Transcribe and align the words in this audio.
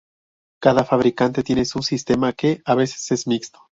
Cada 0.63 0.83
fabricante 0.83 1.43
tiene 1.43 1.63
su 1.63 1.83
sistema, 1.83 2.33
que 2.33 2.63
a 2.65 2.73
veces 2.73 3.11
es 3.11 3.27
mixto. 3.27 3.59